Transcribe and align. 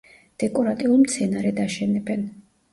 დეკორატიულ 0.43 0.97
მცენარედ 1.03 1.63
აშენებენ. 1.69 2.29